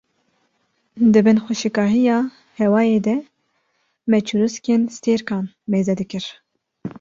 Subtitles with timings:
[1.11, 2.17] di bin xweşikahiya
[2.59, 3.15] hêwayê de
[4.09, 6.25] me çirûskên stêrkan meze dikir